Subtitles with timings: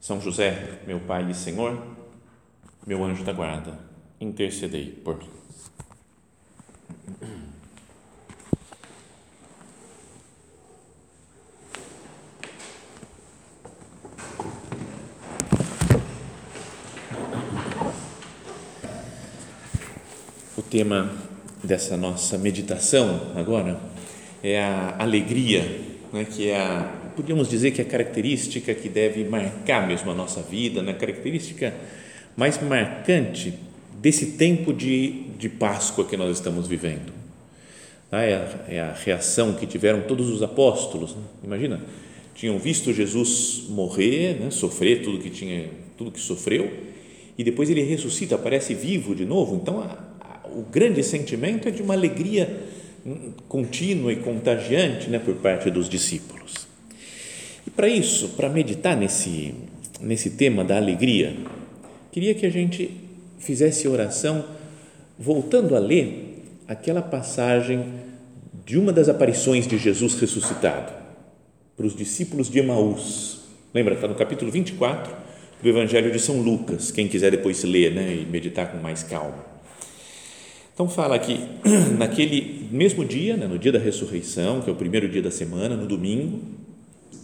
[0.00, 1.82] são José, meu Pai e Senhor,
[2.86, 3.78] meu anjo da guarda,
[4.20, 5.28] intercedei por mim.
[20.56, 21.10] O tema
[21.62, 23.80] dessa nossa meditação agora
[24.42, 25.62] é a alegria,
[26.12, 30.14] né, que é a podíamos dizer que é a característica que deve marcar mesmo a
[30.14, 30.92] nossa vida, né?
[30.92, 31.74] a característica
[32.36, 33.54] mais marcante
[34.00, 37.12] desse tempo de, de Páscoa que nós estamos vivendo.
[38.12, 41.16] Ah, é, a, é a reação que tiveram todos os apóstolos.
[41.16, 41.22] Né?
[41.42, 41.82] Imagina,
[42.36, 44.50] tinham visto Jesus morrer, né?
[44.52, 46.70] sofrer tudo que tinha, tudo que sofreu,
[47.36, 49.56] e depois ele ressuscita, aparece vivo de novo.
[49.56, 52.62] Então, a, a, o grande sentimento é de uma alegria
[53.04, 56.57] hum, contínua e contagiante né, por parte dos discípulos.
[57.78, 59.54] Para isso, para meditar nesse,
[60.00, 61.36] nesse tema da alegria,
[62.10, 62.90] queria que a gente
[63.38, 64.44] fizesse oração
[65.16, 67.86] voltando a ler aquela passagem
[68.66, 70.92] de uma das aparições de Jesus ressuscitado
[71.76, 73.42] para os discípulos de Emaús.
[73.72, 73.94] Lembra?
[73.94, 75.14] Está no capítulo 24
[75.62, 79.46] do Evangelho de São Lucas, quem quiser depois ler né, e meditar com mais calma.
[80.74, 81.38] Então fala que
[81.96, 85.76] naquele mesmo dia, né, no dia da ressurreição, que é o primeiro dia da semana,
[85.76, 86.58] no domingo,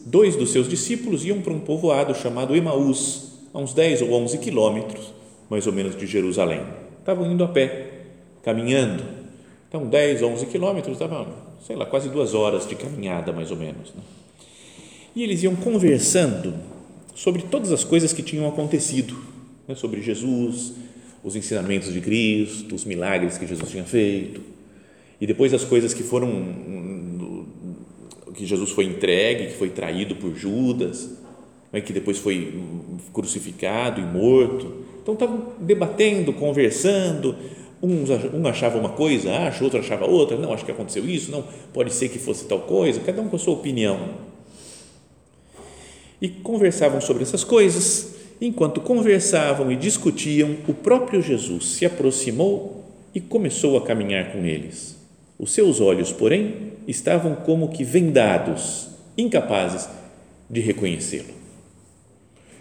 [0.05, 4.39] dois dos seus discípulos iam para um povoado chamado Emaús, a uns 10 ou 11
[4.39, 5.13] quilômetros,
[5.49, 6.63] mais ou menos, de Jerusalém.
[6.99, 7.91] Estavam indo a pé,
[8.43, 9.05] caminhando.
[9.69, 11.29] Então, 10, 11 quilômetros, estavam,
[11.67, 13.95] sei lá, quase duas horas de caminhada, mais ou menos.
[13.95, 14.03] Né?
[15.15, 16.55] E eles iam conversando
[17.15, 19.17] sobre todas as coisas que tinham acontecido,
[19.69, 19.75] né?
[19.75, 20.73] sobre Jesus,
[21.23, 24.41] os ensinamentos de Cristo, os milagres que Jesus tinha feito,
[25.21, 26.29] e depois as coisas que foram
[28.35, 31.11] que Jesus foi entregue, que foi traído por Judas,
[31.73, 32.61] né, que depois foi
[33.13, 34.85] crucificado e morto.
[35.03, 37.37] Então estavam debatendo, conversando.
[37.83, 40.37] Um, achava uma coisa, acha, outro achava outra.
[40.37, 41.31] Não, acho que aconteceu isso.
[41.31, 43.01] Não, pode ser que fosse tal coisa.
[43.01, 44.11] Cada um com a sua opinião.
[46.21, 48.15] E conversavam sobre essas coisas.
[48.41, 52.85] Enquanto conversavam e discutiam, o próprio Jesus se aproximou
[53.15, 54.97] e começou a caminhar com eles.
[55.39, 59.89] Os seus olhos, porém, estavam como que vendados, incapazes
[60.49, 61.35] de reconhecê-lo.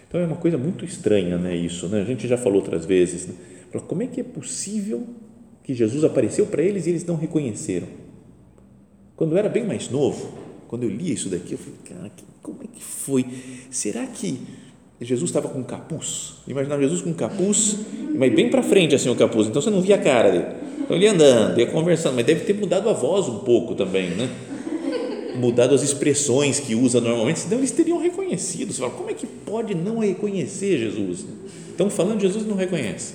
[0.08, 2.00] Então é uma coisa muito estranha, né, isso, né?
[2.00, 3.34] A gente já falou outras vezes, né?
[3.88, 5.04] como é que é possível
[5.64, 7.88] que Jesus apareceu para eles e eles não reconheceram?
[9.16, 12.60] Quando eu era bem mais novo, quando eu li isso daqui, eu falei, cara, como
[12.62, 13.26] é que foi?
[13.70, 14.40] Será que
[15.00, 16.34] Jesus estava com capuz?
[16.46, 17.78] Imaginava Jesus com capuz,
[18.16, 20.96] mas bem para frente assim o capuz, então você não via a cara dele então
[20.96, 24.28] ele ia andando, ia conversando, mas deve ter mudado a voz um pouco também, né?
[25.34, 28.70] Mudado as expressões que usa normalmente, senão eles teriam reconhecido.
[28.70, 31.26] Você fala, como é que pode não reconhecer Jesus?
[31.70, 33.14] Estão falando Jesus não reconhece.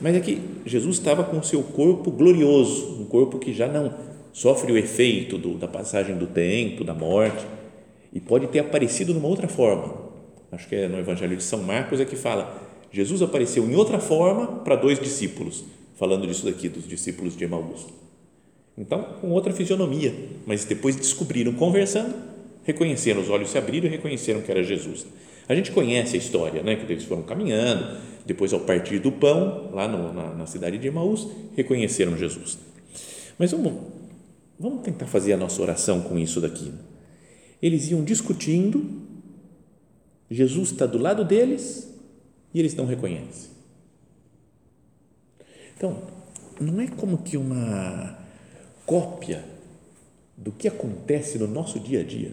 [0.00, 3.94] Mas é que Jesus estava com o seu corpo glorioso, um corpo que já não
[4.32, 7.44] sofre o efeito do, da passagem do tempo, da morte,
[8.12, 9.94] e pode ter aparecido numa outra forma.
[10.50, 12.58] Acho que é no Evangelho de São Marcos é que fala:
[12.90, 15.64] Jesus apareceu em outra forma para dois discípulos
[15.96, 17.86] falando disso daqui, dos discípulos de Emaús.
[18.78, 20.14] Então, com outra fisionomia,
[20.46, 22.14] mas depois descobriram, conversando,
[22.62, 25.06] reconheceram, os olhos se abriram e reconheceram que era Jesus.
[25.48, 26.76] A gente conhece a história, né?
[26.76, 30.88] que eles foram caminhando, depois, ao partir do pão, lá no, na, na cidade de
[30.88, 31.26] Emaús,
[31.56, 32.58] reconheceram Jesus.
[33.38, 33.72] Mas vamos,
[34.58, 36.72] vamos tentar fazer a nossa oração com isso daqui.
[37.62, 38.84] Eles iam discutindo,
[40.30, 41.88] Jesus está do lado deles
[42.52, 43.55] e eles não reconhecem.
[45.76, 46.02] Então,
[46.58, 48.18] não é como que uma
[48.86, 49.44] cópia
[50.36, 52.32] do que acontece no nosso dia a dia.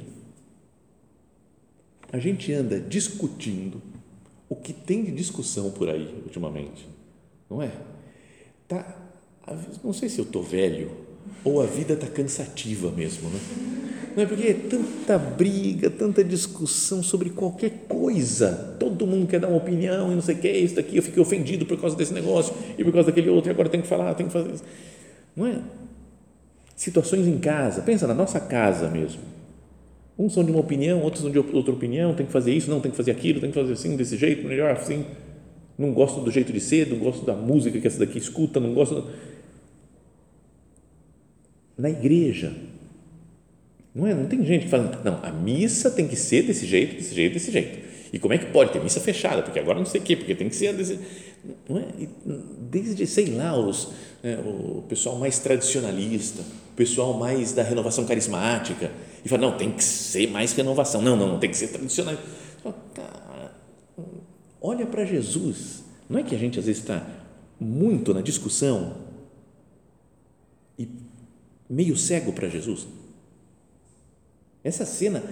[2.12, 3.82] A gente anda discutindo
[4.48, 6.88] o que tem de discussão por aí ultimamente,
[7.50, 7.72] não é?
[8.68, 8.98] Tá,
[9.84, 10.92] não sei se eu estou velho
[11.44, 13.40] ou a vida está cansativa mesmo, né?
[14.16, 18.76] Não é porque é tanta briga, tanta discussão sobre qualquer coisa.
[18.80, 21.22] Todo mundo quer dar uma opinião e não sei o que, isso daqui, eu fiquei
[21.22, 24.14] ofendido por causa desse negócio e por causa daquele outro, e agora tem que falar,
[24.14, 24.64] tem que fazer isso.
[25.36, 25.60] Não é?
[26.76, 29.22] Situações em casa, pensa na nossa casa mesmo.
[30.18, 32.80] Uns são de uma opinião, outros são de outra opinião, tem que fazer isso, não
[32.80, 35.06] tem que fazer aquilo, tem que fazer assim, desse jeito, melhor assim.
[35.78, 38.76] Não gosto do jeito de ser, não gosto da música que essa daqui escuta, não
[38.76, 39.08] gosto.
[41.76, 42.54] Na igreja,
[43.94, 44.14] não é?
[44.14, 47.34] Não tem gente que fala, não, a missa tem que ser desse jeito, desse jeito,
[47.34, 47.84] desse jeito.
[48.12, 49.42] E como é que pode ter missa fechada?
[49.42, 51.00] Porque agora não sei o quê, porque tem que ser desse.
[51.68, 51.86] Não é?
[52.70, 53.90] Desde, sei lá, os,
[54.22, 58.92] né, o pessoal mais tradicionalista, o pessoal mais da renovação carismática,
[59.24, 61.02] e fala, não, tem que ser mais renovação.
[61.02, 62.16] Não, não, não tem que ser tradicional.
[64.62, 65.84] Olha para Jesus.
[66.10, 67.06] Não é que a gente às vezes está
[67.60, 68.98] muito na discussão
[70.78, 70.88] e
[71.70, 72.88] meio cego para Jesus?
[74.64, 75.24] Essa cena,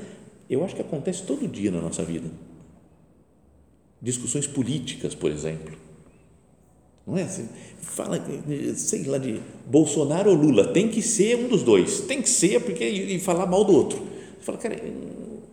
[0.49, 2.29] eu acho que acontece todo dia na nossa vida.
[4.01, 5.77] Discussões políticas, por exemplo.
[7.05, 7.25] Não é?
[7.25, 7.45] Você
[7.81, 8.21] fala,
[8.75, 12.61] sei lá, de Bolsonaro ou Lula, tem que ser um dos dois, tem que ser
[12.61, 14.05] porque e falar mal do outro.
[14.41, 14.79] Fala, cara,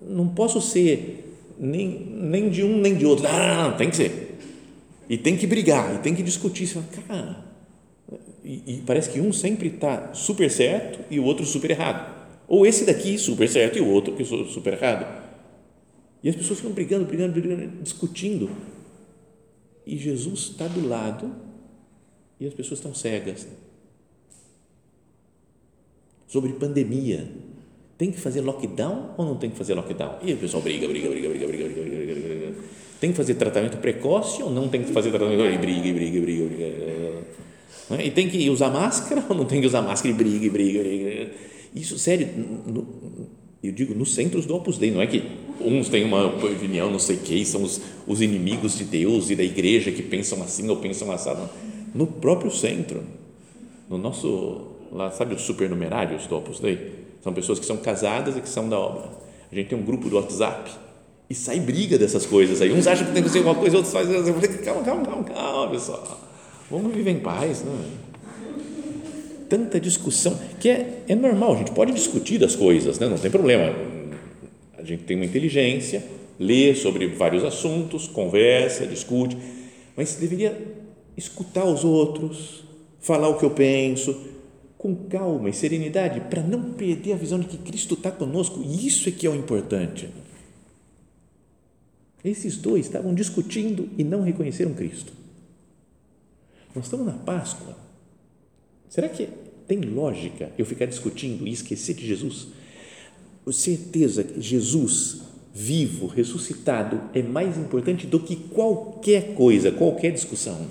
[0.03, 3.25] não posso ser nem, nem de um nem de outro.
[3.25, 4.39] Não, não, não, tem que ser.
[5.09, 6.67] E tem que brigar, e tem que discutir.
[6.67, 7.45] Você fala, cara,
[8.45, 12.18] e, e parece que um sempre está super certo e o outro super errado.
[12.49, 15.07] Ou esse daqui super certo e o outro que super errado.
[16.23, 18.51] E as pessoas ficam brigando, brigando, brigando, discutindo.
[19.87, 21.31] E Jesus está do lado
[22.41, 23.47] e as pessoas estão cegas.
[26.27, 27.31] Sobre pandemia.
[27.97, 30.19] Tem que fazer lockdown ou não tem que fazer lockdown?
[30.23, 32.55] E o pessoal briga, briga, briga, briga, briga, briga, briga, briga.
[33.01, 35.57] Tem que fazer tratamento precoce ou não tem que fazer tratamento precoce?
[35.57, 36.65] E briga, briga, briga, briga.
[37.91, 38.07] É?
[38.07, 40.15] E tem que usar máscara ou não tem que usar máscara?
[40.15, 41.31] E briga, briga, briga.
[41.75, 42.29] Isso, sério,
[42.67, 42.87] no,
[43.63, 45.23] eu digo nos centros do Opus Dei, não é que
[45.61, 49.37] uns têm uma opinião, não sei o que, são os, os inimigos de Deus e
[49.37, 51.49] da igreja que pensam assim ou pensam assado.
[51.95, 53.03] No próprio centro,
[53.89, 56.99] no nosso, lá, sabe os supernumerários do Opus Dei?
[57.23, 59.11] São pessoas que são casadas e que são da obra.
[59.51, 60.71] A gente tem um grupo do WhatsApp
[61.29, 62.73] e sai briga dessas coisas aí.
[62.73, 64.15] Uns acham que tem que ser alguma coisa, outros fazem.
[64.65, 66.21] Calma, calma, calma, calma, pessoal.
[66.71, 68.08] Vamos viver em paz, não é?
[69.49, 73.09] Tanta discussão, que é, é normal, a gente pode discutir das coisas, né?
[73.09, 73.75] não tem problema.
[74.77, 76.05] A gente tem uma inteligência,
[76.39, 79.37] lê sobre vários assuntos, conversa, discute,
[79.97, 80.57] mas deveria
[81.17, 82.65] escutar os outros,
[83.01, 84.17] falar o que eu penso,
[84.77, 88.87] com calma e serenidade, para não perder a visão de que Cristo está conosco, e
[88.87, 90.09] isso é que é o importante.
[92.25, 95.13] Esses dois estavam discutindo e não reconheceram Cristo.
[96.75, 97.88] Nós estamos na Páscoa
[98.89, 99.29] Será que
[99.67, 102.49] tem lógica eu ficar discutindo e esquecer de Jesus?
[103.51, 110.67] Certeza que Jesus vivo, ressuscitado, é mais importante do que qualquer coisa, qualquer discussão.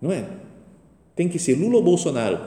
[0.00, 0.28] Não é?
[1.14, 2.38] Tem que ser Lula ou Bolsonaro.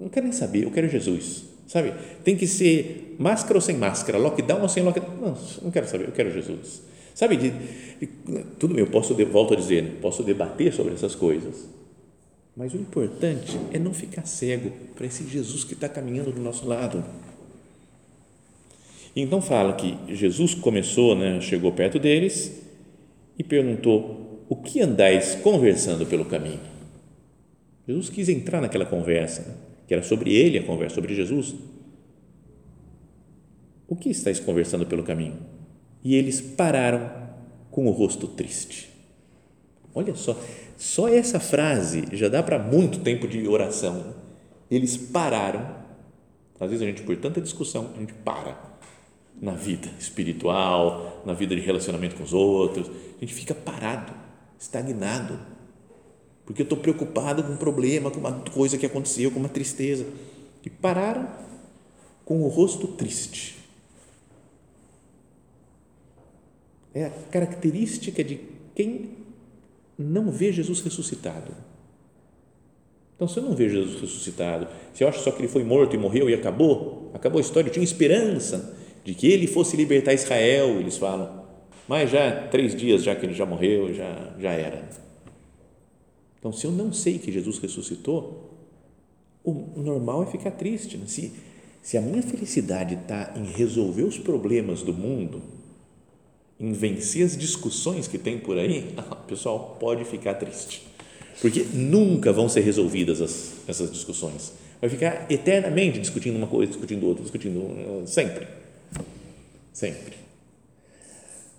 [0.00, 1.44] Não quero nem saber, eu quero Jesus.
[1.66, 1.94] Sabe?
[2.24, 5.16] Tem que ser máscara ou sem máscara, lockdown ou sem lockdown.
[5.16, 6.82] Não, não quero saber, eu quero Jesus.
[7.14, 8.06] Sabe, de, de,
[8.58, 11.68] tudo bem, eu posso, volto a dizer, posso debater sobre essas coisas,
[12.56, 16.66] mas o importante é não ficar cego para esse Jesus que está caminhando do nosso
[16.66, 17.04] lado.
[19.14, 22.62] Então fala que Jesus começou, né, chegou perto deles
[23.38, 26.60] e perguntou: O que andais conversando pelo caminho?
[27.86, 29.54] Jesus quis entrar naquela conversa, né,
[29.86, 31.54] que era sobre ele a conversa, sobre Jesus.
[33.86, 35.53] O que estáis conversando pelo caminho?
[36.04, 37.10] E eles pararam
[37.70, 38.90] com o rosto triste.
[39.94, 40.38] Olha só,
[40.76, 44.14] só essa frase já dá para muito tempo de oração.
[44.70, 45.82] Eles pararam.
[46.60, 48.74] Às vezes a gente, por tanta discussão, a gente para
[49.40, 52.88] na vida espiritual, na vida de relacionamento com os outros.
[52.88, 54.12] A gente fica parado,
[54.58, 55.38] estagnado,
[56.44, 60.06] porque eu estou preocupado com um problema, com uma coisa que aconteceu, com uma tristeza.
[60.64, 61.28] E pararam
[62.24, 63.63] com o rosto triste.
[66.94, 68.40] É a característica de
[68.74, 69.10] quem
[69.98, 71.52] não vê Jesus ressuscitado.
[73.16, 75.94] Então, se eu não vejo Jesus ressuscitado, se eu acho só que ele foi morto
[75.94, 80.12] e morreu e acabou, acabou a história, eu tinha esperança de que ele fosse libertar
[80.12, 81.44] Israel, eles falam,
[81.86, 84.88] mas já três dias já que ele já morreu, já, já era.
[86.38, 88.50] Então, se eu não sei que Jesus ressuscitou,
[89.42, 90.96] o normal é ficar triste.
[90.96, 91.06] Né?
[91.06, 91.32] Se,
[91.82, 95.42] se a minha felicidade está em resolver os problemas do mundo,
[96.58, 100.86] em vencer as discussões que tem por aí, o pessoal pode ficar triste,
[101.40, 104.52] porque nunca vão ser resolvidas as, essas discussões.
[104.80, 108.46] Vai ficar eternamente discutindo uma coisa, discutindo outra, discutindo sempre,
[109.72, 110.24] sempre.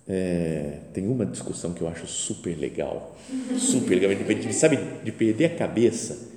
[0.07, 3.17] É, tem uma discussão que eu acho super legal,
[3.57, 6.29] super legal, sabe, de perder a cabeça,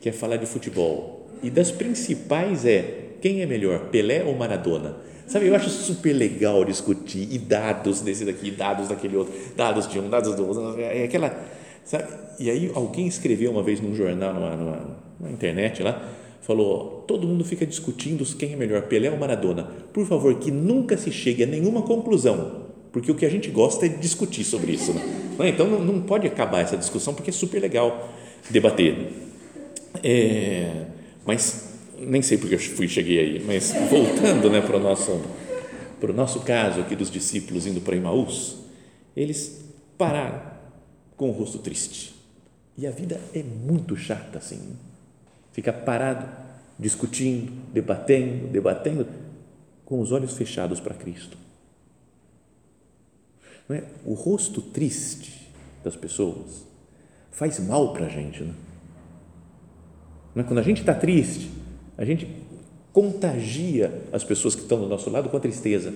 [0.00, 1.30] que é falar de futebol.
[1.42, 4.96] E das principais é quem é melhor, Pelé ou Maradona?
[5.26, 9.98] Sabe, eu acho super legal discutir e dados desse daqui, dados daquele outro, dados de
[9.98, 11.34] um, dados do outro, é aquela,
[11.82, 12.04] sabe?
[12.38, 16.10] E aí alguém escreveu uma vez num jornal, numa, numa, na internet lá,
[16.42, 19.64] falou, todo mundo fica discutindo quem é melhor, Pelé ou Maradona.
[19.92, 23.86] Por favor, que nunca se chegue a nenhuma conclusão, porque o que a gente gosta
[23.86, 24.92] é discutir sobre isso.
[24.92, 25.02] Né?
[25.48, 28.10] Então não, não pode acabar essa discussão, porque é super legal
[28.50, 29.10] debater.
[30.02, 30.84] É,
[31.24, 31.73] mas
[32.06, 35.20] nem sei porque eu fui cheguei aí, mas voltando né, para o nosso,
[36.00, 38.56] para o nosso caso aqui dos discípulos indo para Emaús,
[39.16, 39.64] eles
[39.96, 40.40] pararam
[41.16, 42.14] com o rosto triste.
[42.76, 44.76] E a vida é muito chata assim.
[45.52, 46.26] Fica parado,
[46.78, 49.06] discutindo, debatendo, debatendo,
[49.84, 51.36] com os olhos fechados para Cristo.
[53.68, 53.84] Não é?
[54.04, 55.48] O rosto triste
[55.82, 56.64] das pessoas
[57.30, 58.42] faz mal para a gente.
[58.42, 58.54] Né?
[60.34, 60.46] Não é?
[60.46, 61.50] Quando a gente está triste,
[61.96, 62.28] a gente
[62.92, 65.92] contagia as pessoas que estão do nosso lado com a tristeza.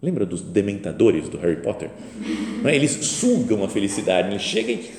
[0.00, 1.90] Lembra dos dementadores do Harry Potter?
[2.64, 2.74] É?
[2.74, 4.90] Eles sugam a felicidade, eles chegam e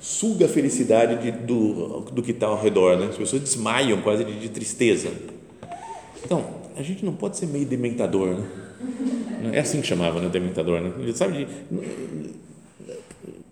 [0.00, 2.98] suga a felicidade de, do, do que está ao redor.
[2.98, 3.06] Né?
[3.06, 5.10] As pessoas desmaiam quase de, de, tristeza.
[6.22, 6.44] Então,
[6.76, 8.34] a gente não pode ser meio dementador.
[8.34, 8.46] Né?
[9.54, 10.28] É assim que chamava, né?
[10.28, 10.80] Dementador.
[10.80, 11.12] Né?
[11.14, 11.46] Sabe,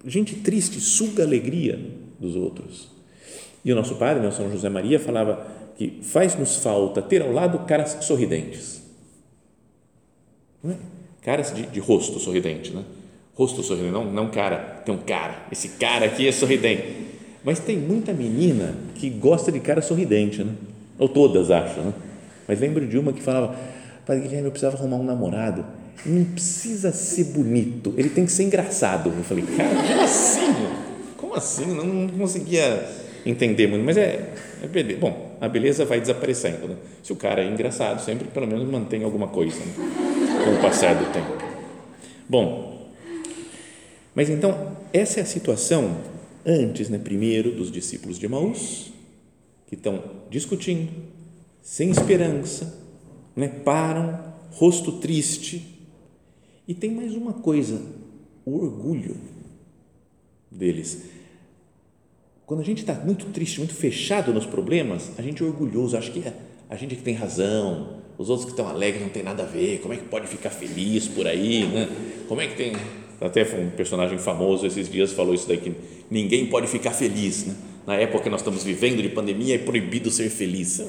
[0.04, 1.78] gente triste suga a alegria
[2.18, 2.88] dos outros.
[3.64, 7.60] E o nosso padre, né, São José Maria, falava que faz-nos falta ter ao lado
[7.60, 8.82] caras sorridentes.
[10.64, 10.74] É?
[11.22, 12.82] Caras de, de, rosto sorridente, né?
[13.34, 17.08] Rosto sorridente, não, não cara, tem um cara, esse cara aqui é sorridente.
[17.42, 20.52] Mas tem muita menina que gosta de cara sorridente, né?
[20.98, 21.92] Ou todas acham, né?
[22.46, 23.56] Mas lembro de uma que falava,
[24.04, 25.64] Padre Guilherme, eu precisava arrumar um namorado.
[26.04, 29.10] Não precisa ser bonito, ele tem que ser engraçado.
[29.10, 30.54] Eu falei, cara, como assim?
[31.16, 31.66] Como assim?
[31.66, 32.86] Não, não conseguia
[33.24, 35.00] entender muito, mas é, é beleza.
[35.00, 36.68] Bom, a beleza vai desaparecendo.
[36.68, 36.76] Né?
[37.02, 39.72] Se o cara é engraçado, sempre pelo menos mantém alguma coisa né?
[40.44, 41.38] com o passar do tempo.
[42.28, 42.90] Bom,
[44.14, 45.98] mas então, essa é a situação
[46.44, 48.92] antes, né, primeiro, dos discípulos de Emaús,
[49.66, 50.90] que estão discutindo,
[51.62, 52.78] sem esperança,
[53.36, 55.78] né, param, rosto triste.
[56.66, 57.80] E tem mais uma coisa,
[58.44, 59.16] o orgulho
[60.50, 61.02] deles
[62.50, 66.10] quando a gente está muito triste, muito fechado nos problemas, a gente é orgulhoso, acha
[66.10, 66.34] que é
[66.68, 69.78] a gente que tem razão, os outros que estão alegres não tem nada a ver,
[69.78, 71.88] como é que pode ficar feliz por aí, né?
[72.26, 72.72] Como é que tem.
[73.20, 75.72] Até um personagem famoso esses dias falou isso daí, que
[76.10, 77.54] ninguém pode ficar feliz, né?
[77.86, 80.82] Na época que nós estamos vivendo de pandemia, é proibido ser feliz.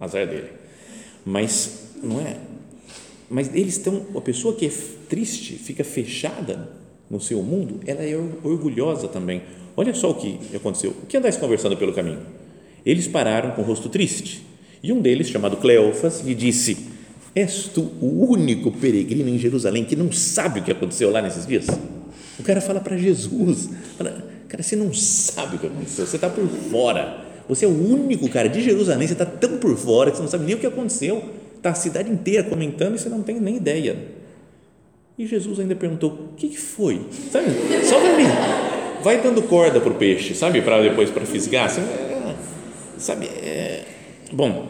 [0.00, 0.48] Azar dele.
[1.26, 2.38] Mas, não é?
[3.28, 4.72] Mas eles estão, a pessoa que é
[5.10, 6.70] triste, fica fechada
[7.10, 9.42] no seu mundo, ela é orgulhosa também
[9.76, 10.90] Olha só o que aconteceu.
[11.02, 12.20] O que andais conversando pelo caminho?
[12.84, 14.44] Eles pararam com o rosto triste.
[14.82, 16.76] E um deles, chamado Cleofas, lhe disse:
[17.34, 21.46] És tu o único peregrino em Jerusalém que não sabe o que aconteceu lá nesses
[21.46, 21.66] dias?
[22.38, 26.28] O cara fala para Jesus: fala, Cara, você não sabe o que aconteceu, você está
[26.28, 27.24] por fora.
[27.48, 30.30] Você é o único cara de Jerusalém, você está tão por fora que você não
[30.30, 31.22] sabe nem o que aconteceu.
[31.56, 33.96] Está a cidade inteira comentando e você não tem nem ideia.
[35.18, 37.06] E Jesus ainda perguntou: O que, foi?
[37.32, 37.46] Sabe?
[37.84, 38.73] Só para mim
[39.04, 40.62] vai dando corda para o peixe, sabe?
[40.62, 41.66] Para depois para fisgar.
[41.66, 41.82] Assim,
[42.96, 43.26] sabe?
[43.26, 43.84] É,
[44.32, 44.66] bom,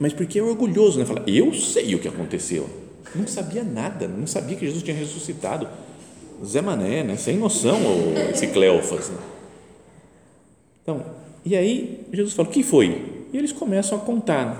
[0.00, 1.04] mas porque é orgulhoso, né?
[1.04, 2.68] Fala, eu sei o que aconteceu.
[3.14, 5.68] Não sabia nada, não sabia que Jesus tinha ressuscitado.
[6.44, 7.16] Zé Mané, né?
[7.16, 7.78] Sem noção,
[8.32, 9.10] esse Cleofas.
[9.10, 9.18] Né?
[10.82, 11.04] Então,
[11.44, 13.26] e aí Jesus fala, o que foi?
[13.32, 14.46] E eles começam a contar.
[14.46, 14.56] Né?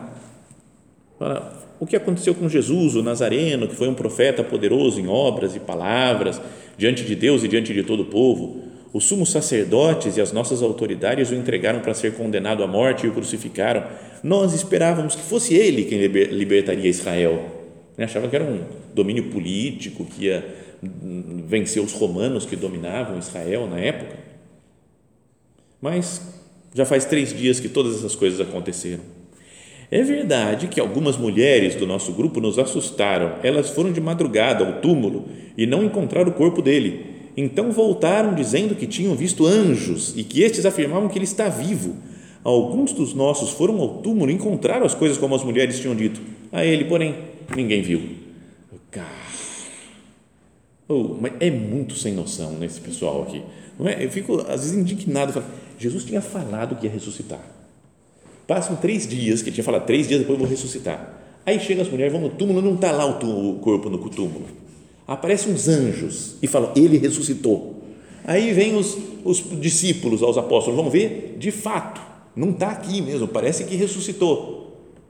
[1.18, 5.54] Fala, o que aconteceu com Jesus, o Nazareno, que foi um profeta poderoso em obras
[5.54, 6.40] e palavras,
[6.76, 10.62] diante de Deus e diante de todo o povo os sumos sacerdotes e as nossas
[10.62, 13.84] autoridades o entregaram para ser condenado à morte e o crucificaram.
[14.22, 17.44] Nós esperávamos que fosse ele quem libertaria Israel.
[17.98, 18.60] Achava que era um
[18.94, 20.44] domínio político que ia
[21.46, 24.16] vencer os romanos que dominavam Israel na época.
[25.80, 26.22] Mas
[26.74, 29.02] já faz três dias que todas essas coisas aconteceram.
[29.90, 33.36] É verdade que algumas mulheres do nosso grupo nos assustaram.
[33.42, 38.74] Elas foram de madrugada ao túmulo e não encontraram o corpo dele então voltaram dizendo
[38.74, 41.94] que tinham visto anjos e que estes afirmavam que ele está vivo.
[42.42, 46.20] Alguns dos nossos foram ao túmulo e encontraram as coisas como as mulheres tinham dito.
[46.50, 47.14] A ele, porém,
[47.54, 48.02] ninguém viu.
[48.90, 49.06] Cara,
[50.88, 53.40] oh, mas é muito sem noção nesse pessoal aqui.
[53.84, 54.04] É?
[54.04, 55.32] Eu fico às vezes indignado.
[55.32, 55.46] Falo,
[55.78, 57.44] Jesus tinha falado que ia ressuscitar.
[58.48, 61.20] Passam três dias, que ele tinha falado, três dias depois eu vou ressuscitar.
[61.46, 63.98] Aí chegam as mulheres, vão no túmulo, não está lá o, túmulo, o corpo no
[64.08, 64.67] túmulo
[65.08, 67.82] aparecem uns anjos e falam, ele ressuscitou.
[68.24, 71.98] Aí vem os, os discípulos aos apóstolos, vamos ver, de fato,
[72.36, 74.58] não está aqui mesmo, parece que ressuscitou.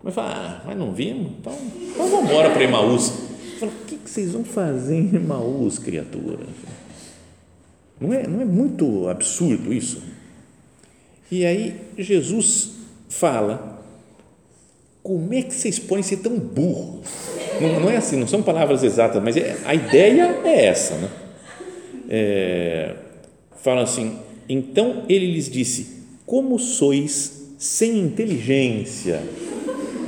[0.03, 1.33] Mas fala, ah, mas não vimos?
[1.41, 1.53] Então,
[1.91, 3.13] então vamos embora para Emaús.
[3.59, 6.47] Fala, o que, que vocês vão fazer em Emaús, criatura?
[8.01, 10.01] Não é, não é muito absurdo isso?
[11.29, 12.71] E aí Jesus
[13.09, 13.78] fala,
[15.09, 17.01] como é que vocês podem ser tão burros?
[17.59, 21.09] Não, não é assim, não são palavras exatas, mas é, a ideia é essa, né?
[22.11, 22.95] É,
[23.63, 29.23] fala assim, então ele lhes disse, como sois sem inteligência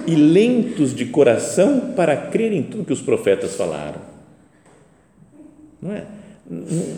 [0.07, 4.03] e lentos de coração para crer em tudo que os profetas falaram.
[5.81, 6.05] Não é?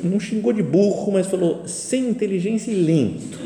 [0.03, 3.39] Não xingou de burro, mas falou sem inteligência e lento.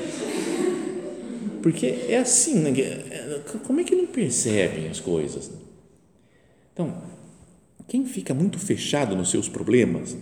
[1.63, 2.71] Porque é assim, né?
[3.67, 5.51] Como é que não percebem as coisas?
[6.73, 7.03] Então,
[7.89, 10.17] quem fica muito fechado nos seus problemas,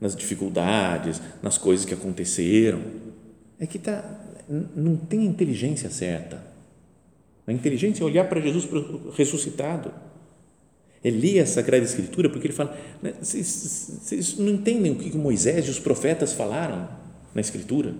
[0.00, 2.82] nas dificuldades, nas coisas que aconteceram,
[3.58, 4.04] é que tá,
[4.48, 6.42] não tem a inteligência certa.
[7.46, 8.68] A inteligência é olhar para Jesus
[9.16, 9.92] ressuscitado.
[11.04, 15.16] É ler a Sagrada Escritura, porque ele fala, né, vocês, vocês não entendem o que
[15.16, 16.88] Moisés e os profetas falaram
[17.34, 17.94] na Escritura.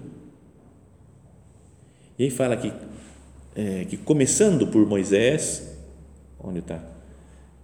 [2.18, 2.72] E aí fala que,
[3.54, 5.62] é, que começando por Moisés,
[6.38, 6.82] onde está?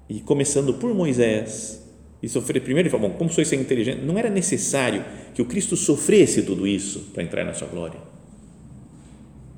[0.09, 1.83] E começando por Moisés,
[2.23, 5.05] e sofrer primeiro, ele fala, bom, como sois sem inteligente, não era necessário
[5.35, 8.01] que o Cristo sofresse tudo isso para entrar na sua glória.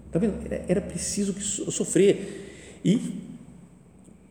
[0.06, 0.44] Está vendo?
[0.44, 2.80] Era, era preciso que sofrer.
[2.84, 2.98] E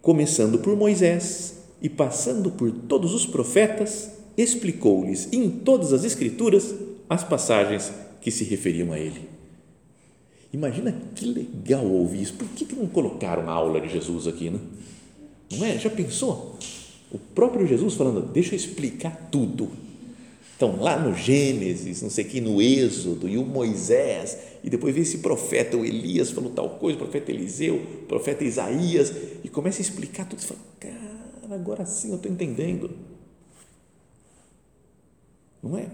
[0.01, 6.75] começando por Moisés e passando por todos os profetas, explicou-lhes em todas as escrituras
[7.09, 7.91] as passagens
[8.21, 9.28] que se referiam a ele.
[10.51, 12.33] Imagina que legal ouvir isso.
[12.33, 14.59] Por que, que não colocaram a aula de Jesus aqui, né?
[15.51, 15.77] Não é?
[15.77, 16.57] Já pensou?
[17.11, 19.69] O próprio Jesus falando, deixa eu explicar tudo.
[20.55, 25.03] Então, lá no Gênesis, não sei que, no Êxodo, e o Moisés, e depois vem
[25.03, 29.79] esse profeta, o Elias falou tal coisa, o profeta Eliseu, o profeta Isaías, e começa
[29.79, 30.41] a explicar tudo.
[30.41, 32.91] Você fala, cara, agora sim eu estou entendendo.
[35.63, 35.87] Não é?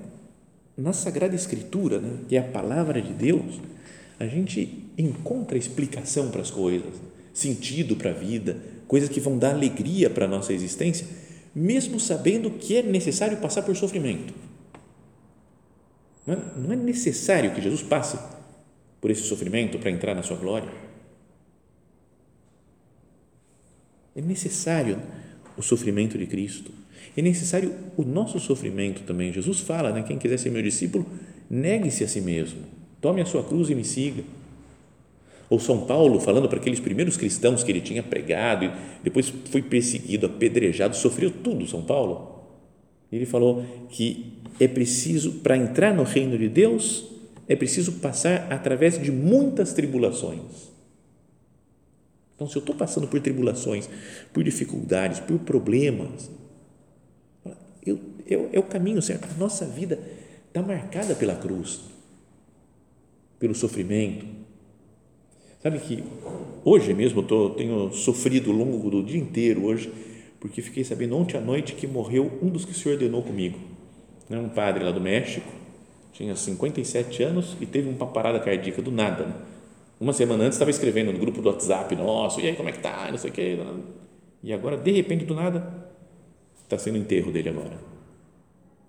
[0.75, 3.59] Na Sagrada Escritura, né, que é a palavra de Deus,
[4.19, 6.93] a gente encontra explicação para as coisas,
[7.33, 11.05] sentido para a vida, coisas que vão dar alegria para a nossa existência,
[11.53, 14.33] mesmo sabendo que é necessário passar por sofrimento.
[16.25, 18.17] Não é, não é necessário que Jesus passe
[19.01, 20.69] por esse sofrimento para entrar na sua glória.
[24.15, 25.01] É necessário
[25.57, 26.71] o sofrimento de Cristo.
[27.15, 29.31] É necessário o nosso sofrimento também.
[29.31, 31.05] Jesus fala, né, quem quiser ser meu discípulo,
[31.49, 32.74] negue-se a si mesmo
[33.05, 34.23] Tome a sua cruz e me siga.
[35.47, 38.71] Ou São Paulo falando para aqueles primeiros cristãos que ele tinha pregado e
[39.03, 42.47] depois foi perseguido, apedrejado, sofreu tudo, São Paulo.
[43.11, 47.05] Ele falou que é preciso, para entrar no reino de Deus,
[47.47, 50.71] é preciso passar através de muitas tribulações.
[52.33, 53.87] Então, se eu estou passando por tribulações,
[54.33, 56.31] por dificuldades, por problemas,
[57.85, 59.27] eu, eu, é o caminho certo.
[59.31, 59.99] A nossa vida
[60.49, 61.93] está marcada pela cruz
[63.39, 64.25] pelo sofrimento.
[65.61, 66.03] Sabe que
[66.63, 69.91] hoje mesmo eu tô, tenho sofrido longo do dia inteiro hoje,
[70.39, 73.57] porque fiquei sabendo ontem à noite que morreu um dos que se ordenou comigo.
[74.29, 74.37] Né?
[74.37, 75.47] Um padre lá do México,
[76.13, 79.25] tinha 57 anos e teve uma parada cardíaca do nada.
[79.25, 79.33] Né?
[79.99, 82.79] Uma semana antes estava escrevendo no grupo do WhatsApp nosso, e aí como é que
[82.79, 83.57] tá, não sei o quê.
[84.43, 85.89] E agora, de repente, do nada,
[86.63, 87.79] está sendo o enterro dele agora.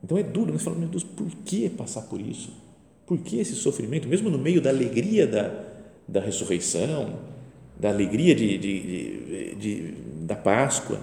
[0.03, 0.59] Então é duro, né?
[0.59, 2.53] você fala, meu Deus, por que passar por isso?
[3.07, 5.65] Por que esse sofrimento, mesmo no meio da alegria da,
[6.09, 7.21] da ressurreição,
[7.79, 9.93] da alegria de, de, de, de
[10.27, 11.01] da Páscoa?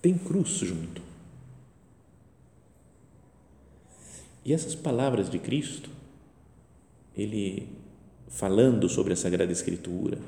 [0.00, 1.02] Tem cruz junto.
[4.44, 5.90] E essas palavras de Cristo,
[7.14, 7.68] ele
[8.28, 10.18] falando sobre a Sagrada Escritura,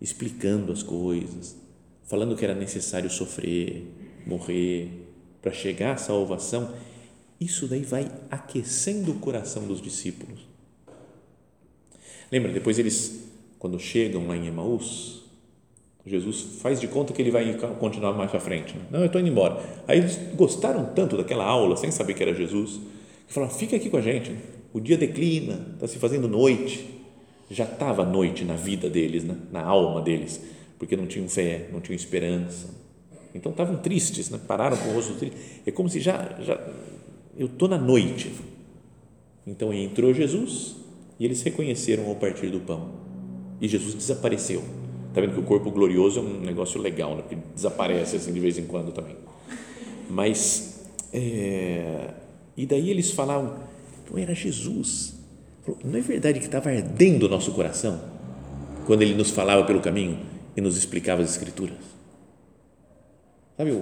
[0.00, 1.56] explicando as coisas,
[2.04, 3.84] falando que era necessário sofrer,
[4.26, 5.06] morrer,
[5.42, 6.72] para chegar à salvação,
[7.40, 10.40] isso daí vai aquecendo o coração dos discípulos.
[12.30, 13.24] Lembra, depois eles,
[13.58, 15.22] quando chegam lá em Emaús,
[16.04, 18.74] Jesus faz de conta que ele vai continuar mais para frente.
[18.74, 18.82] Né?
[18.90, 19.62] Não, eu estou indo embora.
[19.86, 22.80] Aí eles gostaram tanto daquela aula, sem saber que era Jesus,
[23.26, 24.34] que falaram: fica aqui com a gente.
[24.72, 26.96] O dia declina, está se fazendo noite.
[27.50, 29.34] Já estava noite na vida deles, né?
[29.50, 30.38] na alma deles,
[30.78, 32.68] porque não tinham fé, não tinham esperança.
[33.34, 34.38] Então estavam tristes, né?
[34.46, 35.36] pararam com o rosto triste.
[35.64, 36.60] É como se já, já
[37.38, 38.32] eu estou na noite.
[39.46, 40.76] Então entrou Jesus
[41.18, 42.90] e eles reconheceram ao partir do pão.
[43.60, 44.62] E Jesus desapareceu.
[45.08, 47.22] Está vendo que o corpo glorioso é um negócio legal, né?
[47.22, 49.16] porque desaparece assim de vez em quando também.
[50.10, 52.14] Mas, é,
[52.56, 53.56] e daí eles falavam,
[54.04, 55.14] então era Jesus.
[55.84, 58.00] Não é verdade que estava ardendo o nosso coração
[58.86, 60.18] quando ele nos falava pelo caminho?
[60.58, 61.76] e nos explicava as Escrituras.
[63.56, 63.80] Sabe,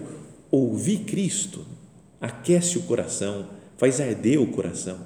[0.51, 1.65] ouvir Cristo
[2.21, 4.99] aquece o coração, faz arder o coração.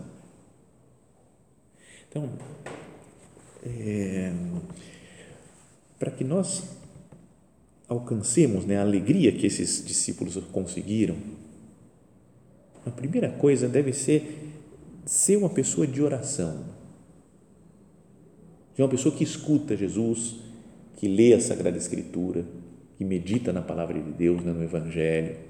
[2.09, 2.31] Então,
[3.64, 4.33] é,
[5.99, 6.64] para que nós
[7.88, 11.16] alcancemos né, a alegria que esses discípulos conseguiram,
[12.87, 14.46] a primeira coisa deve ser
[15.05, 16.64] ser uma pessoa de oração,
[18.75, 20.37] de uma pessoa que escuta Jesus,
[20.96, 22.44] que lê a Sagrada Escritura,
[22.96, 25.49] que medita na palavra de Deus, né, no Evangelho.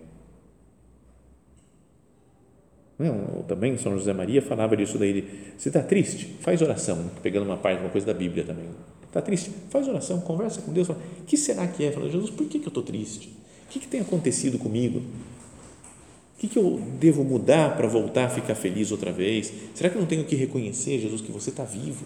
[3.49, 5.53] Também São José Maria falava disso daí.
[5.57, 6.37] Você está triste?
[6.41, 8.67] Faz oração, pegando uma parte, uma coisa da Bíblia também.
[9.03, 9.51] Está triste?
[9.71, 10.87] Faz oração, conversa com Deus.
[10.87, 11.93] Fala, que será que é?
[11.93, 13.29] Fala, Jesus, por que, que eu estou triste?
[13.67, 14.99] O que, que tem acontecido comigo?
[14.99, 19.53] O que, que eu devo mudar para voltar a ficar feliz outra vez?
[19.75, 22.05] Será que eu não tenho que reconhecer, Jesus, que você está vivo?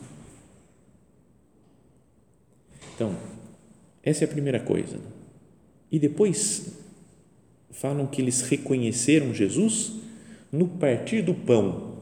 [2.94, 3.16] Então,
[4.02, 4.98] essa é a primeira coisa.
[5.90, 6.68] E depois
[7.70, 10.03] falam que eles reconheceram Jesus
[10.54, 11.94] no partir do pão.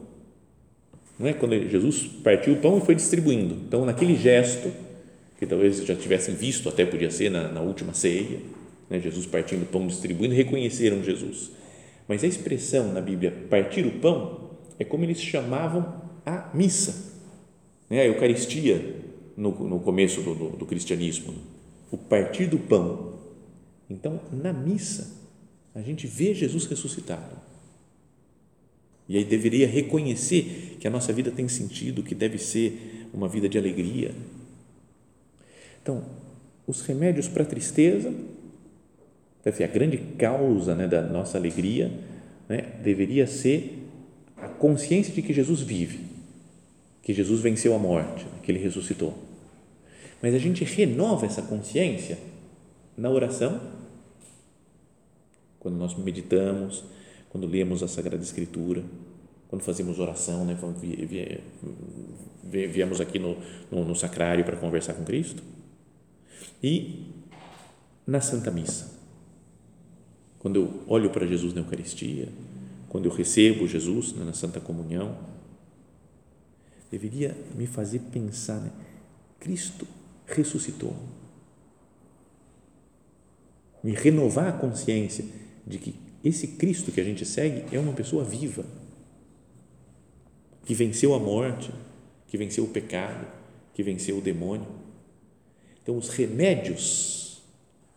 [1.17, 3.55] Não é quando Jesus partiu o pão e foi distribuindo.
[3.67, 4.71] Então, naquele gesto,
[5.39, 8.39] que talvez já tivessem visto, até podia ser na, na última ceia,
[8.89, 8.99] né?
[8.99, 11.51] Jesus partindo o pão, distribuindo, reconheceram Jesus.
[12.07, 17.11] Mas a expressão na Bíblia, partir o pão, é como eles chamavam a missa,
[17.89, 18.01] né?
[18.01, 18.97] a Eucaristia
[19.35, 21.33] no, no começo do, do, do cristianismo,
[21.89, 23.13] o partir do pão.
[23.89, 25.11] Então, na missa,
[25.73, 27.42] a gente vê Jesus ressuscitado.
[29.13, 33.47] E aí deveria reconhecer que a nossa vida tem sentido, que deve ser uma vida
[33.47, 34.11] de alegria,
[35.83, 36.01] então,
[36.65, 38.11] os remédios para a tristeza,
[39.43, 41.91] deve ser a grande causa né, da nossa alegria,
[42.47, 43.85] né, deveria ser
[44.37, 45.99] a consciência de que Jesus vive,
[47.01, 49.13] que Jesus venceu a morte, que ele ressuscitou.
[50.21, 52.17] Mas a gente renova essa consciência
[52.97, 53.59] na oração,
[55.59, 56.85] quando nós meditamos,
[57.29, 58.83] quando lemos a Sagrada Escritura,
[59.53, 60.57] quando fazemos oração, né,
[62.43, 63.37] viemos aqui no,
[63.69, 65.43] no, no sacrário para conversar com Cristo
[66.63, 67.05] e
[68.07, 68.99] na Santa Missa.
[70.39, 72.29] Quando eu olho para Jesus na Eucaristia,
[72.89, 75.15] quando eu recebo Jesus né, na Santa Comunhão,
[76.89, 78.71] deveria me fazer pensar, né?
[79.39, 79.87] Cristo
[80.25, 80.95] ressuscitou.
[83.83, 85.23] Me renovar a consciência
[85.67, 88.65] de que esse Cristo que a gente segue é uma pessoa viva,
[90.65, 91.71] que venceu a morte,
[92.27, 93.27] que venceu o pecado,
[93.73, 94.83] que venceu o demônio
[95.83, 97.41] então, os remédios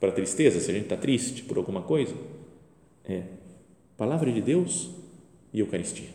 [0.01, 2.15] para a tristeza, se a gente está triste por alguma coisa,
[3.09, 3.23] é
[3.97, 4.91] palavra de Deus
[5.55, 6.09] e Eucaristia.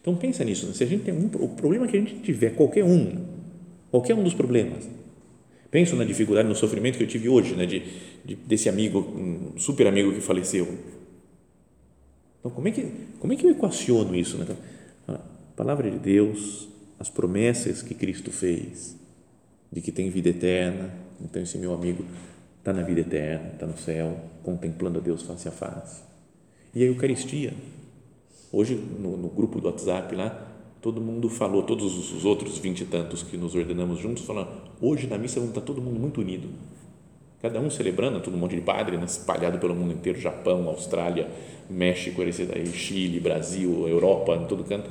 [0.00, 0.72] Então, pensa nisso.
[0.72, 3.26] Se a gente tem um, o problema que a gente tiver, qualquer um,
[3.90, 4.88] qualquer um dos problemas,
[5.70, 7.82] penso na dificuldade, no sofrimento que eu tive hoje, né, de,
[8.24, 10.68] de desse amigo, um super amigo que faleceu.
[12.38, 12.86] Então, como é que,
[13.18, 14.38] como é que eu equaciono isso?
[14.38, 14.46] Né?
[15.54, 18.98] A palavra de Deus, as promessas que Cristo fez,
[19.70, 20.90] de que tem vida eterna.
[21.20, 22.04] Então, esse meu amigo
[22.58, 26.02] está na vida eterna, está no céu, contemplando a Deus face a face.
[26.74, 27.54] E a Eucaristia.
[28.50, 30.44] Hoje, no, no grupo do WhatsApp lá,
[30.82, 35.06] todo mundo falou, todos os outros vinte e tantos que nos ordenamos juntos, falaram: hoje
[35.06, 36.48] na missa estar todo mundo muito unido.
[37.40, 41.28] Cada um celebrando, todo um monte de padre, né, espalhado pelo mundo inteiro Japão, Austrália,
[41.70, 42.20] México,
[42.72, 44.90] Chile, Brasil, Europa, em todo canto.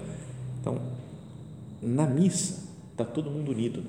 [0.63, 0.81] Então,
[1.81, 3.83] na missa, está todo mundo unido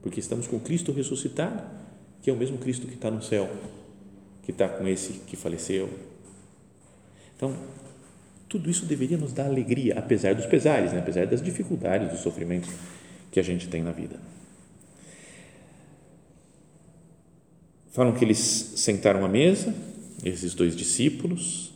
[0.00, 1.62] porque estamos com Cristo ressuscitado,
[2.22, 3.50] que é o mesmo Cristo que está no céu,
[4.42, 5.90] que está com esse que faleceu.
[7.36, 7.54] Então,
[8.48, 11.00] tudo isso deveria nos dar alegria, apesar dos pesares, né?
[11.00, 12.70] apesar das dificuldades, dos sofrimentos
[13.30, 14.18] que a gente tem na vida.
[17.90, 19.74] Falam que eles sentaram à mesa,
[20.24, 21.74] esses dois discípulos,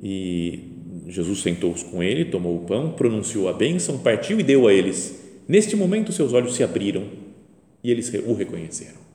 [0.00, 0.70] e
[1.06, 5.22] Jesus sentou-se com ele, tomou o pão, pronunciou a bênção, partiu e deu a eles.
[5.46, 7.08] Neste momento, seus olhos se abriram
[7.82, 9.06] e eles o reconheceram.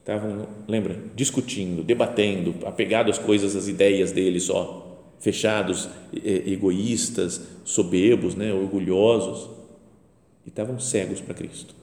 [0.00, 8.52] Estavam, lembra, discutindo, debatendo, apegados às coisas, às ideias deles só, fechados, egoístas, soberbos, né,
[8.52, 9.50] orgulhosos,
[10.44, 11.74] e estavam cegos para Cristo,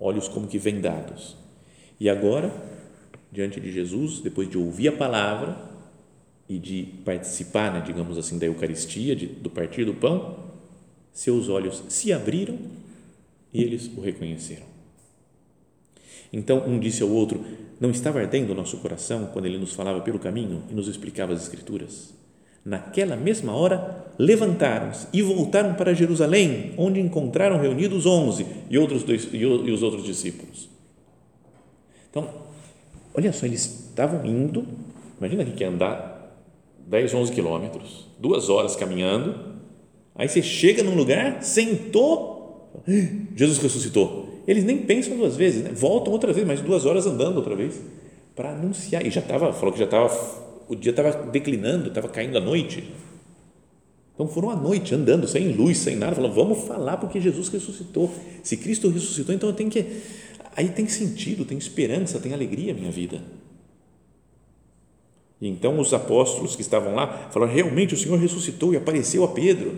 [0.00, 1.36] olhos como que vendados.
[2.00, 2.50] E agora,
[3.30, 5.70] diante de Jesus, depois de ouvir a palavra
[6.50, 10.36] e de participar, né, digamos assim, da Eucaristia, de, do partir do pão,
[11.12, 12.58] seus olhos se abriram
[13.54, 14.66] e eles o reconheceram.
[16.32, 17.44] Então um disse ao outro:
[17.78, 21.32] Não estava ardendo o nosso coração quando ele nos falava pelo caminho e nos explicava
[21.32, 22.12] as Escrituras?
[22.64, 29.28] Naquela mesma hora, levantaram-se e voltaram para Jerusalém, onde encontraram reunidos onze e, outros dois,
[29.32, 30.68] e os outros discípulos.
[32.10, 32.28] Então,
[33.14, 34.66] olha só, eles estavam indo,
[35.18, 36.09] imagina que quer andar
[36.90, 39.38] 10, 11 quilômetros, duas horas caminhando,
[40.12, 42.82] aí você chega num lugar, sentou,
[43.36, 44.42] Jesus ressuscitou.
[44.44, 45.70] Eles nem pensam duas vezes, né?
[45.72, 47.80] voltam outra vez, mais duas horas andando outra vez,
[48.34, 49.06] para anunciar.
[49.06, 50.12] E já estava, falou que já estava,
[50.68, 52.92] o dia estava declinando, estava caindo a noite.
[54.12, 58.10] Então foram à noite andando, sem luz, sem nada, falando, vamos falar porque Jesus ressuscitou.
[58.42, 59.86] Se Cristo ressuscitou, então eu tenho que
[60.56, 63.22] aí tem sentido, tem esperança, tem alegria minha vida.
[65.40, 69.28] E então os apóstolos que estavam lá falaram: realmente o Senhor ressuscitou e apareceu a
[69.28, 69.72] Pedro,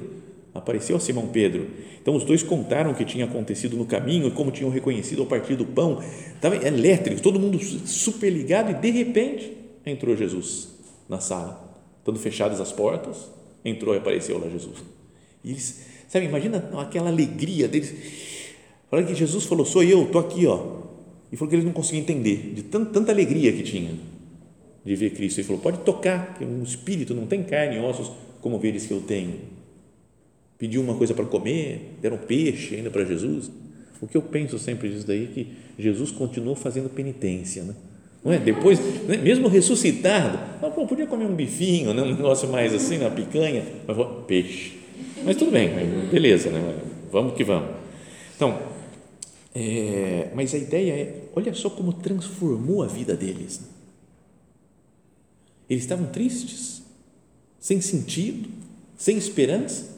[0.55, 1.69] apareceu a Simão Pedro.
[2.01, 5.27] Então os dois contaram o que tinha acontecido no caminho e como tinham reconhecido ao
[5.27, 6.03] partir do pão.
[6.35, 10.69] Estava elétrico, todo mundo super ligado e de repente entrou Jesus
[11.09, 11.63] na sala,
[11.99, 13.31] estando fechadas as portas,
[13.65, 14.83] entrou e apareceu lá Jesus.
[15.45, 17.95] E eles, sabe, imagina aquela alegria deles
[18.93, 20.83] Olha que Jesus falou, sou eu, estou aqui, ó.
[21.33, 23.95] E falou que eles não conseguiam entender, de tanta, tanta alegria que tinha
[24.85, 25.39] de ver Cristo.
[25.39, 28.93] Ele falou, pode tocar, que um espírito não tem carne e ossos como veres que
[28.93, 29.41] eu tenho.
[30.59, 33.51] Pediu uma coisa para comer, deram peixe ainda para Jesus.
[34.01, 37.75] O que eu penso sempre disso daí que Jesus continuou fazendo penitência, né?
[38.25, 38.39] não é?
[38.39, 39.17] Depois, né?
[39.17, 42.03] mesmo ressuscitado, mas, pô, podia comer um bifinho, né?
[42.03, 44.79] um negócio mais assim, uma picanha, mas peixe.
[45.25, 45.71] Mas tudo bem,
[46.11, 46.79] beleza, né?
[47.11, 47.71] vamos que vamos.
[48.37, 48.59] Então,
[49.55, 53.72] é, mas a ideia é, olha só como transformou a vida deles.
[55.73, 56.83] Eles estavam tristes,
[57.59, 58.47] sem sentido,
[58.95, 59.89] sem esperança,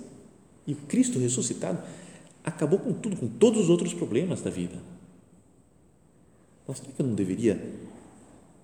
[0.64, 1.82] e o Cristo ressuscitado
[2.44, 4.76] acabou com tudo, com todos os outros problemas da vida.
[6.64, 7.60] Mas será que eu não deveria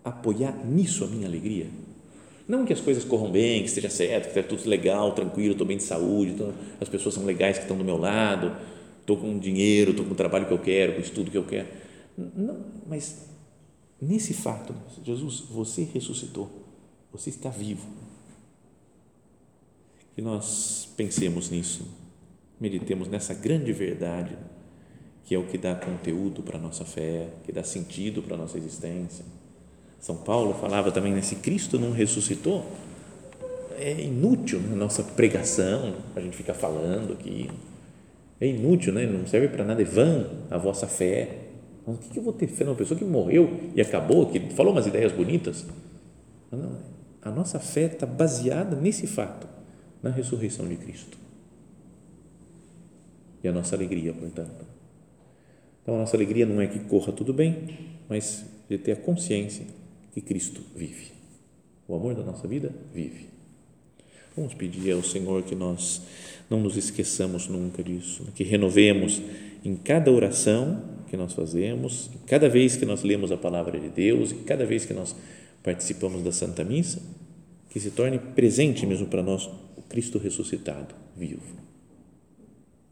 [0.05, 1.67] apoiar nisso a minha alegria?
[2.47, 5.67] Não que as coisas corram bem, que esteja certo, que esteja tudo legal, tranquilo, estou
[5.67, 6.37] bem de saúde,
[6.81, 8.57] as pessoas são legais que estão do meu lado,
[9.01, 11.45] estou com dinheiro, estou com o trabalho que eu quero, com o estudo que eu
[11.45, 11.67] quero.
[12.17, 13.27] Não, mas
[14.01, 14.73] nesse fato,
[15.05, 16.60] Jesus, você ressuscitou,
[17.13, 17.87] você está vivo.
[20.15, 21.87] Que nós pensemos nisso,
[22.61, 24.37] meditemos nessa grande verdade,
[25.25, 28.39] que é o que dá conteúdo para a nossa fé, que dá sentido para a
[28.39, 29.25] nossa existência.
[30.01, 32.65] São Paulo falava também nesse Cristo não ressuscitou,
[33.79, 37.51] é inútil a nossa pregação, a gente fica falando aqui,
[38.41, 39.07] é inútil, né?
[39.07, 41.39] não serve para nada, é vã a vossa fé.
[41.87, 44.73] Mas o que eu vou ter fé numa pessoa que morreu e acabou, que falou
[44.73, 45.67] umas ideias bonitas?
[46.51, 46.79] Não,
[47.23, 49.47] a nossa fé está baseada nesse fato,
[50.03, 51.19] na ressurreição de Cristo.
[53.43, 54.65] E a nossa alegria, portanto.
[55.83, 57.79] Então, a nossa alegria não é que corra tudo bem,
[58.09, 59.67] mas de ter a consciência
[60.13, 61.13] que Cristo vive.
[61.89, 63.29] O amor da nossa vida vive.
[64.37, 66.03] Vamos pedir ao Senhor que nós
[66.49, 69.21] não nos esqueçamos nunca disso, que renovemos
[69.65, 74.31] em cada oração que nós fazemos, cada vez que nós lemos a palavra de Deus
[74.31, 75.15] e cada vez que nós
[75.63, 77.01] participamos da Santa Missa,
[77.69, 81.43] que se torne presente mesmo para nós o Cristo ressuscitado, vivo.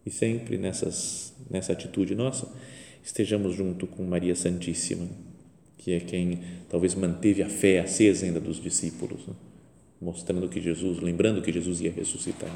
[0.06, 2.48] E sempre nessas, nessa atitude nossa,
[3.02, 5.08] estejamos junto com Maria Santíssima,
[5.76, 9.34] que é quem talvez manteve a fé acesa ainda dos discípulos, né?
[10.00, 12.50] mostrando que Jesus, lembrando que Jesus ia ressuscitar.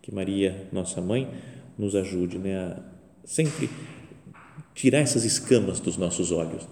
[0.00, 1.28] Que Maria, nossa mãe,
[1.76, 2.82] nos ajude né, a
[3.24, 3.68] sempre
[4.74, 6.66] tirar essas escamas dos nossos olhos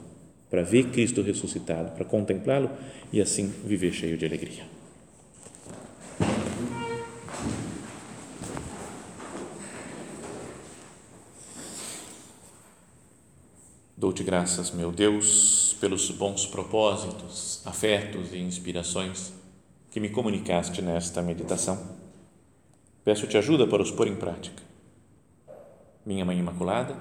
[0.55, 2.71] para ver Cristo ressuscitado, para contemplá-lo
[3.13, 4.63] e assim viver cheio de alegria.
[13.97, 19.33] Dou-te graças, meu Deus, pelos bons propósitos, afetos e inspirações
[19.91, 22.05] que me comunicaste nesta meditação
[23.03, 24.63] Peço-te ajuda para os pôr em prática.
[26.07, 26.97] Minha Mãe Imaculada,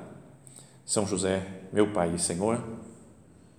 [0.84, 2.60] São José, meu Pai e Senhor,